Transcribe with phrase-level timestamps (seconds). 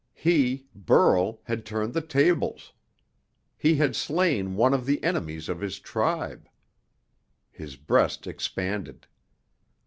[0.15, 2.73] He, Burl, had turned the tables.
[3.55, 6.49] He had slain one of the enemies of his tribe.
[7.51, 9.05] His breast expanded.